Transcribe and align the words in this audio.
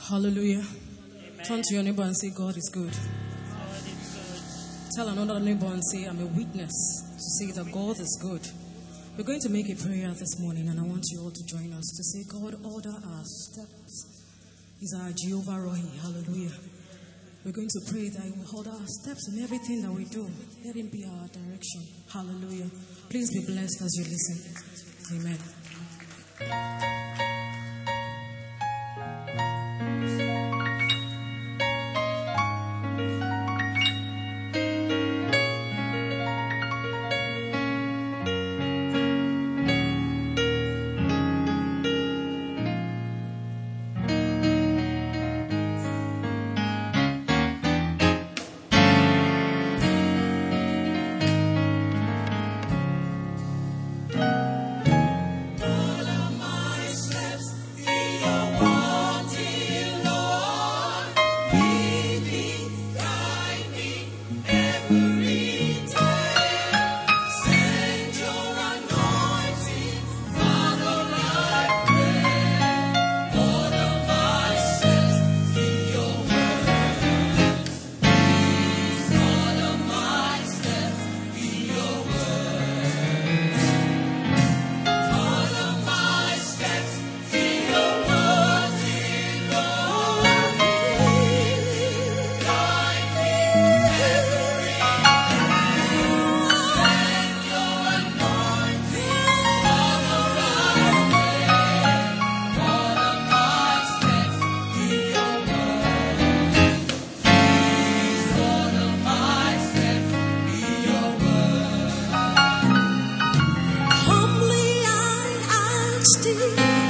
Hallelujah. 0.00 0.62
Turn 1.46 1.62
to 1.62 1.74
your 1.74 1.82
neighbor 1.82 2.02
and 2.02 2.16
say, 2.16 2.30
God 2.30 2.56
is 2.56 2.70
good. 2.72 2.92
Tell 4.94 5.08
another 5.08 5.40
neighbor 5.40 5.66
and 5.66 5.82
say, 5.92 6.04
I'm 6.04 6.20
a 6.20 6.26
witness 6.26 7.02
to 7.16 7.30
say 7.38 7.52
that 7.52 7.72
God 7.72 7.98
is 8.00 8.18
good. 8.22 8.46
We're 9.16 9.24
going 9.24 9.40
to 9.40 9.48
make 9.48 9.68
a 9.70 9.74
prayer 9.74 10.08
this 10.12 10.38
morning, 10.40 10.68
and 10.68 10.78
I 10.78 10.82
want 10.82 11.04
you 11.10 11.20
all 11.20 11.30
to 11.30 11.44
join 11.46 11.72
us 11.72 11.86
to 11.96 12.04
say, 12.04 12.24
God, 12.28 12.54
order 12.64 12.90
our 12.90 13.24
steps. 13.24 14.06
He's 14.78 14.94
our 14.94 15.10
Jehovah 15.12 15.52
Rohi. 15.52 16.00
Hallelujah. 16.00 16.52
We're 17.44 17.52
going 17.52 17.68
to 17.68 17.80
pray 17.90 18.08
that 18.10 18.22
He 18.22 18.30
will 18.32 18.56
order 18.56 18.70
our 18.70 18.86
steps 18.86 19.28
in 19.32 19.42
everything 19.42 19.82
that 19.82 19.92
we 19.92 20.04
do. 20.04 20.28
Let 20.64 20.76
Him 20.76 20.88
be 20.88 21.04
our 21.04 21.28
direction. 21.28 21.82
Hallelujah. 22.12 22.70
Please 23.08 23.32
be 23.32 23.44
blessed 23.46 23.82
as 23.82 23.96
you 23.96 24.04
listen. 24.04 24.38
Amen. 26.40 27.35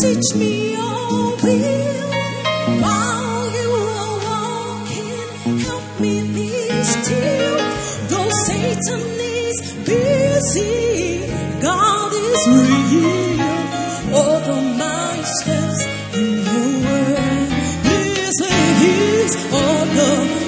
Teach 0.00 0.34
me 0.34 0.72
your 0.72 1.36
will. 1.42 2.10
While 2.82 3.50
you 3.58 3.70
are 3.98 4.16
walking, 4.28 5.58
help 5.58 6.00
me 6.00 6.14
be 6.34 6.50
still. 6.82 7.56
Though 8.10 8.30
Satan 8.46 9.02
is 9.20 9.56
busy, 9.84 11.26
God 11.60 12.12
is 12.12 12.48
real. 12.48 12.80
In 20.02 20.39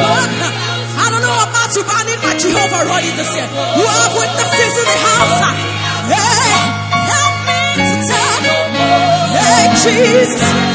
I 0.00 1.06
don't 1.10 1.20
know 1.22 1.36
about 1.44 1.68
you, 1.76 1.82
but 1.84 1.94
I 1.96 2.02
need 2.08 2.20
my 2.22 2.34
Jehovah 2.38 2.88
Rohi 2.88 3.12
this 3.16 3.30
year. 3.36 3.46
Who 3.46 3.84
have 3.84 4.12
witnesses 4.16 4.74
in 4.80 4.86
the 4.88 4.98
house? 5.04 5.40
Hey, 6.08 6.52
help 7.12 7.34
me 7.44 7.60
to 7.84 7.96
tell. 8.08 8.40
Hey, 9.36 9.64
Jesus. 9.84 10.71